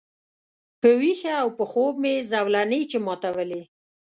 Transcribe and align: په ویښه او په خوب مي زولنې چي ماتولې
په 0.81 0.89
ویښه 0.99 1.33
او 1.41 1.47
په 1.57 1.63
خوب 1.71 1.93
مي 2.03 2.15
زولنې 2.31 2.81
چي 2.91 2.97
ماتولې 3.05 3.61